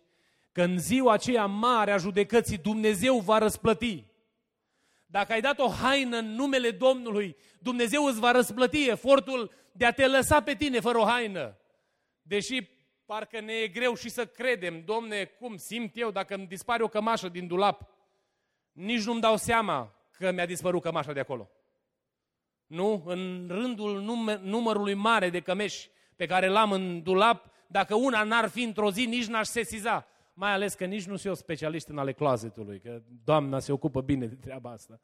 [0.53, 4.15] Că în ziua aceea mare a judecății Dumnezeu va răsplăti.
[5.17, 9.93] Dacă ai dat o haină în numele Domnului, Dumnezeu îți va răsplăti efortul de a
[9.93, 11.57] te lăsa pe tine fără o haină.
[12.23, 12.69] Deși
[13.05, 16.89] parcă ne e greu și să credem, Domne, cum simt eu dacă îmi dispare o
[16.89, 17.89] cămașă din dulap,
[18.73, 21.51] nici nu-mi dau seama că mi-a dispărut cămașa de acolo.
[22.67, 23.03] Nu?
[23.07, 28.49] În rândul num- numărului mare de cămeși pe care l-am în dulap, dacă una n-ar
[28.49, 30.07] fi într-o zi, nici n-aș sesiza.
[30.39, 34.01] Mai ales că nici nu sunt eu specialist în ale closetului, că doamna se ocupă
[34.01, 35.01] bine de treaba asta.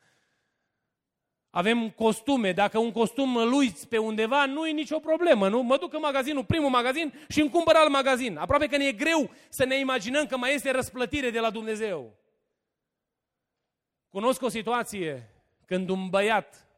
[1.51, 5.63] Avem costume, dacă un costum îl uiți pe undeva, nu e nicio problemă, nu?
[5.63, 8.37] Mă duc în magazinul, primul magazin și îmi cumpăr alt magazin.
[8.37, 12.17] Aproape că ne e greu să ne imaginăm că mai este răsplătire de la Dumnezeu.
[14.09, 15.31] Cunosc o situație
[15.67, 16.69] când un băiat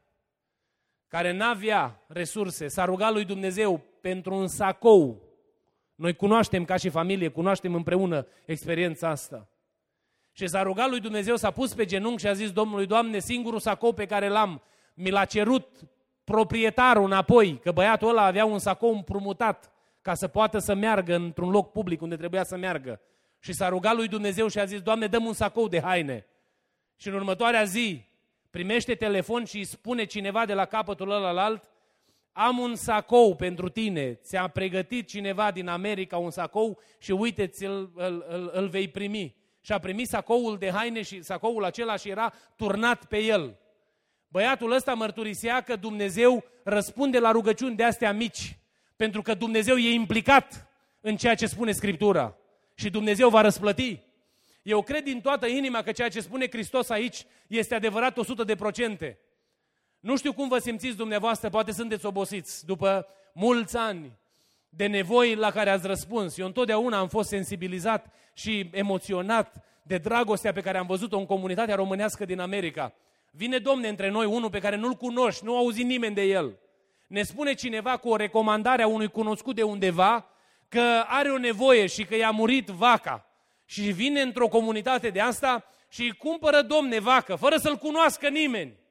[1.07, 5.24] care n-avea resurse s-a rugat lui Dumnezeu pentru un sacou.
[5.95, 9.49] Noi cunoaștem ca și familie, cunoaștem împreună experiența asta.
[10.31, 13.59] Și s-a rugat lui Dumnezeu, s-a pus pe genunchi și a zis Domnului, Doamne, singurul
[13.59, 14.61] sacou pe care l-am,
[14.93, 15.67] mi l-a cerut
[16.23, 21.49] proprietarul înapoi, că băiatul ăla avea un sacou împrumutat ca să poată să meargă într-un
[21.49, 23.01] loc public unde trebuia să meargă.
[23.39, 26.25] Și s-a rugat lui Dumnezeu și a zis, Doamne, dăm un sacou de haine.
[26.95, 28.05] Și în următoarea zi
[28.49, 31.71] primește telefon și îi spune cineva de la capătul ălalt,
[32.37, 37.91] am un sacou pentru tine, ți-a pregătit cineva din America un sacou și uite, îl,
[37.95, 42.09] îl, îl, îl vei primi și a primit sacoul de haine și sacoul acela și
[42.09, 43.57] era turnat pe el.
[44.27, 48.57] Băiatul ăsta mărturisea că Dumnezeu răspunde la rugăciuni de astea mici,
[48.95, 50.67] pentru că Dumnezeu e implicat
[51.01, 52.35] în ceea ce spune Scriptura
[52.73, 53.99] și Dumnezeu va răsplăti.
[54.61, 58.55] Eu cred din toată inima că ceea ce spune Hristos aici este adevărat 100 de
[58.55, 59.19] procente.
[60.05, 64.11] Nu știu cum vă simțiți dumneavoastră, poate sunteți obosiți după mulți ani
[64.69, 66.37] de nevoi la care ați răspuns.
[66.37, 71.75] Eu întotdeauna am fost sensibilizat și emoționat de dragostea pe care am văzut-o în comunitatea
[71.75, 72.93] românească din America.
[73.31, 76.59] Vine domne între noi unul pe care nu-l cunoști, nu auzi nimeni de el.
[77.07, 80.25] Ne spune cineva cu o recomandare a unui cunoscut de undeva
[80.69, 83.25] că are o nevoie și că i-a murit vaca.
[83.65, 88.83] Și vine într-o comunitate de asta și îi cumpără domne vacă, fără să-l cunoască nimeni.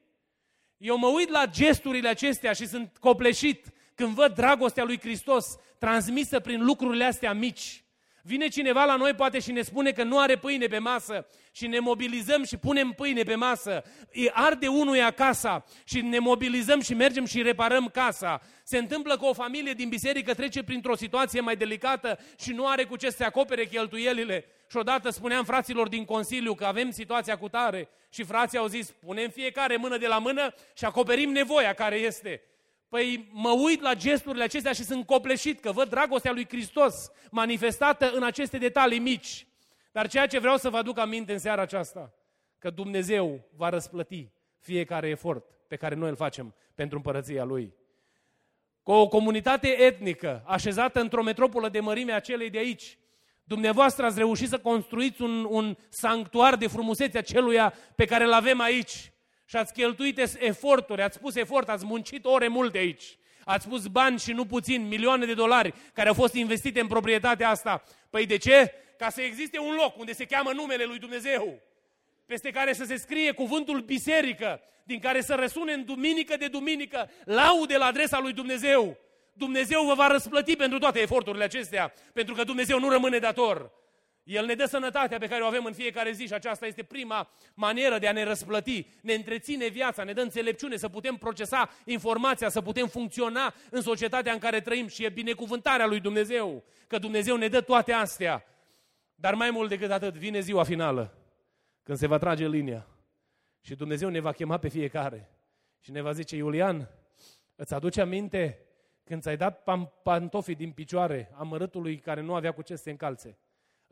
[0.76, 6.40] Eu mă uit la gesturile acestea și sunt copleșit când văd dragostea lui Hristos transmisă
[6.40, 7.83] prin lucrurile astea mici.
[8.26, 11.66] Vine cineva la noi poate și ne spune că nu are pâine pe masă și
[11.66, 13.82] ne mobilizăm și punem pâine pe masă.
[14.32, 18.40] Arde unuia casa și ne mobilizăm și mergem și reparăm casa.
[18.62, 22.84] Se întâmplă că o familie din biserică trece printr-o situație mai delicată și nu are
[22.84, 24.44] cu ce să acopere cheltuielile.
[24.70, 28.90] Și odată spuneam fraților din Consiliu că avem situația cu tare și frații au zis
[28.90, 32.42] punem fiecare mână de la mână și acoperim nevoia care este.
[32.94, 38.10] Păi mă uit la gesturile acestea și sunt copleșit că văd dragostea lui Hristos manifestată
[38.10, 39.46] în aceste detalii mici.
[39.92, 42.14] Dar ceea ce vreau să vă aduc aminte în seara aceasta,
[42.58, 44.30] că Dumnezeu va răsplăti
[44.60, 47.74] fiecare efort pe care noi îl facem pentru împărăția Lui.
[48.82, 52.98] Cu o comunitate etnică așezată într-o metropolă de mărime a celei de aici,
[53.44, 58.32] dumneavoastră ați reușit să construiți un, un sanctuar de frumusețe a celuia pe care îl
[58.32, 59.12] avem aici
[59.44, 63.18] și ați cheltuit eforturi, ați pus efort, ați muncit ore multe aici.
[63.44, 67.48] Ați pus bani și nu puțin, milioane de dolari care au fost investite în proprietatea
[67.48, 67.82] asta.
[68.10, 68.72] Păi de ce?
[68.98, 71.60] Ca să existe un loc unde se cheamă numele lui Dumnezeu,
[72.26, 77.10] peste care să se scrie cuvântul biserică, din care să răsune în duminică de duminică
[77.24, 78.98] laude la adresa lui Dumnezeu.
[79.32, 83.70] Dumnezeu vă va răsplăti pentru toate eforturile acestea, pentru că Dumnezeu nu rămâne dator.
[84.24, 87.30] El ne dă sănătatea pe care o avem în fiecare zi și aceasta este prima
[87.54, 88.86] manieră de a ne răsplăti.
[89.02, 94.32] Ne întreține viața, ne dă înțelepciune să putem procesa informația, să putem funcționa în societatea
[94.32, 98.44] în care trăim și e binecuvântarea lui Dumnezeu, că Dumnezeu ne dă toate astea.
[99.14, 101.14] Dar mai mult decât atât, vine ziua finală,
[101.82, 102.86] când se va trage linia
[103.60, 105.30] și Dumnezeu ne va chema pe fiecare
[105.80, 106.88] și ne va zice, Iulian,
[107.56, 108.58] îți aduce aminte
[109.04, 109.62] când ți-ai dat
[110.02, 113.38] pantofii din picioare amărâtului care nu avea cu ce să se încalțe?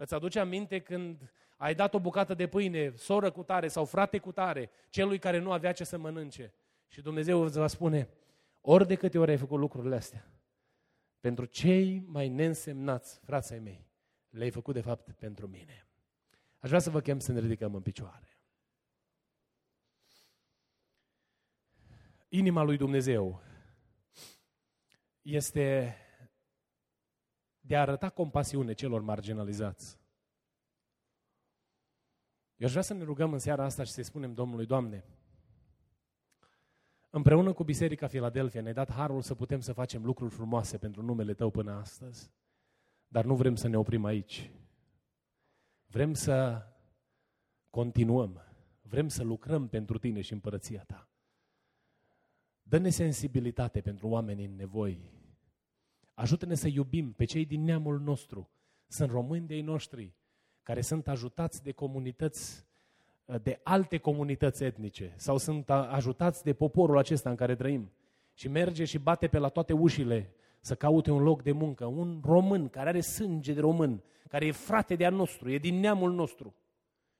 [0.02, 4.18] Îți aduce aminte când ai dat o bucată de pâine, soră cu tare sau frate
[4.18, 6.54] cu tare, celui care nu avea ce să mănânce.
[6.88, 8.08] Și Dumnezeu îți va spune,
[8.60, 10.30] ori de câte ori ai făcut lucrurile astea,
[11.20, 13.86] pentru cei mai neînsemnați, frații mei,
[14.28, 15.86] le-ai făcut de fapt pentru mine.
[16.58, 18.38] Aș vrea să vă chem să ne ridicăm în picioare.
[22.28, 23.42] Inima lui Dumnezeu
[25.22, 25.96] este
[27.72, 29.98] de a arăta compasiune celor marginalizați.
[32.56, 35.04] Eu aș vrea să ne rugăm în seara asta și să-i spunem Domnului, Doamne,
[37.10, 41.34] împreună cu Biserica Filadelfia ne-ai dat harul să putem să facem lucruri frumoase pentru numele
[41.34, 42.32] Tău până astăzi,
[43.08, 44.50] dar nu vrem să ne oprim aici.
[45.86, 46.66] Vrem să
[47.70, 48.42] continuăm,
[48.82, 51.08] vrem să lucrăm pentru Tine și împărăția Ta.
[52.62, 55.21] Dă-ne sensibilitate pentru oamenii în nevoi,
[56.14, 58.50] Ajută-ne să iubim pe cei din neamul nostru.
[58.86, 60.14] Sunt români de ei noștri
[60.62, 62.66] care sunt ajutați de comunități,
[63.42, 67.92] de alte comunități etnice sau sunt ajutați de poporul acesta în care trăim.
[68.34, 71.84] Și merge și bate pe la toate ușile să caute un loc de muncă.
[71.84, 76.12] Un român care are sânge de român, care e frate de-a nostru, e din neamul
[76.12, 76.54] nostru.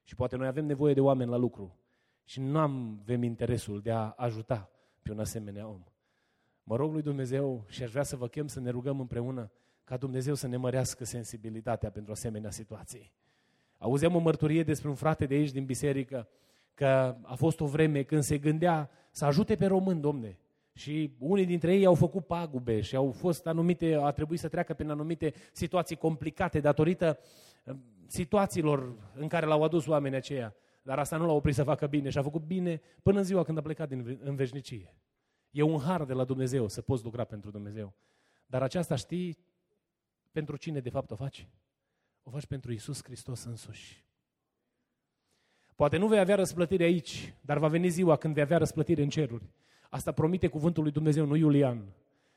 [0.03, 1.76] Și poate noi avem nevoie de oameni la lucru
[2.24, 4.70] și nu avem interesul de a ajuta
[5.03, 5.82] pe un asemenea om.
[6.64, 9.50] Mă rog lui Dumnezeu și aș vrea să vă chem să ne rugăm împreună
[9.84, 13.12] ca Dumnezeu să ne mărească sensibilitatea pentru asemenea situații.
[13.78, 16.28] Auzeam o mărturie despre un frate de aici din biserică
[16.74, 20.38] că a fost o vreme când se gândea să ajute pe români, domne.
[20.72, 24.74] Și unii dintre ei au făcut pagube și au fost anumite, a trebuit să treacă
[24.74, 27.18] prin anumite situații complicate datorită
[27.64, 27.74] uh,
[28.06, 30.54] situațiilor în care l-au adus oamenii aceia.
[30.82, 33.42] Dar asta nu l-a oprit să facă bine și a făcut bine până în ziua
[33.42, 34.94] când a plecat din, în veșnicie.
[35.53, 37.94] E un har de la Dumnezeu să poți lucra pentru Dumnezeu.
[38.46, 39.38] Dar aceasta știi
[40.30, 41.48] pentru cine de fapt o faci?
[42.22, 44.05] O faci pentru Isus Hristos însuși.
[45.76, 49.09] Poate nu vei avea răsplătire aici, dar va veni ziua când vei avea răsplătire în
[49.09, 49.44] ceruri.
[49.90, 51.84] Asta promite cuvântul lui Dumnezeu, nu Iulian.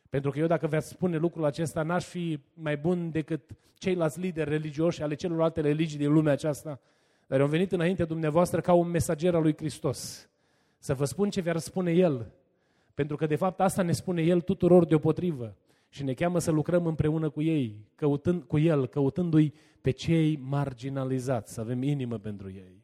[0.09, 4.49] Pentru că eu dacă veți spune lucrul acesta, n-aș fi mai bun decât ceilalți lideri
[4.49, 6.80] religioși ale celorlalte religii din lumea aceasta.
[7.28, 10.30] Dar eu am venit înainte dumneavoastră ca un mesager al lui Hristos.
[10.78, 12.32] Să vă spun ce vi-ar spune El
[12.96, 15.56] pentru că, de fapt, asta ne spune El tuturor deopotrivă.
[15.89, 21.54] Și ne cheamă să lucrăm împreună cu ei, căutând, cu El, căutându-i pe cei marginalizați,
[21.54, 22.84] să avem inimă pentru ei.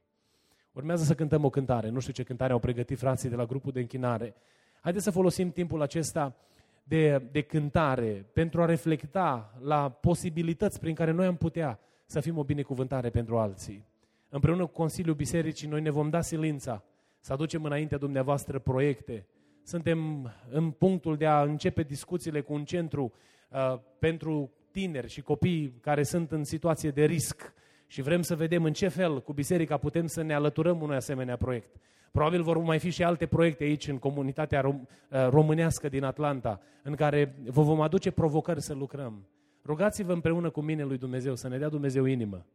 [0.71, 1.89] Urmează să cântăm o cântare.
[1.89, 4.35] Nu știu ce cântare au pregătit frații de la grupul de închinare.
[4.81, 6.35] Haideți să folosim timpul acesta
[6.83, 12.37] de, de cântare pentru a reflecta la posibilități prin care noi am putea să fim
[12.37, 13.85] o binecuvântare pentru alții.
[14.29, 16.83] Împreună cu Consiliul Bisericii, noi ne vom da silința
[17.19, 19.25] să aducem înaintea dumneavoastră proiecte,
[19.71, 23.13] suntem în punctul de a începe discuțiile cu un centru
[23.49, 27.53] uh, pentru tineri și copii care sunt în situație de risc
[27.87, 31.37] și vrem să vedem în ce fel cu biserica putem să ne alăturăm unui asemenea
[31.37, 31.75] proiect.
[32.11, 36.61] Probabil vor mai fi și alte proiecte aici în comunitatea rom- uh, românească din Atlanta,
[36.83, 39.27] în care vă vom aduce provocări să lucrăm.
[39.65, 42.45] Rugați-vă împreună cu mine lui Dumnezeu să ne dea Dumnezeu inimă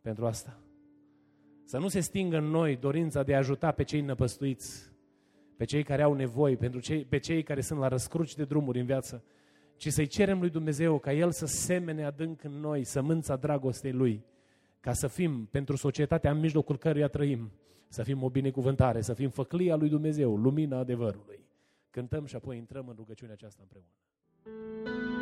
[0.00, 0.58] pentru asta.
[1.64, 4.91] Să nu se stingă în noi dorința de a ajuta pe cei năpăstuiți,
[5.56, 8.78] pe cei care au nevoi, pentru cei, pe cei care sunt la răscruci de drumuri
[8.80, 9.24] în viață,
[9.76, 14.24] ci să-i cerem lui Dumnezeu ca El să semene adânc în noi sămânța dragostei Lui,
[14.80, 17.52] ca să fim pentru societatea în mijlocul căruia trăim,
[17.88, 21.40] să fim o binecuvântare, să fim făclia lui Dumnezeu, lumina adevărului.
[21.90, 25.21] Cântăm și apoi intrăm în rugăciunea aceasta împreună.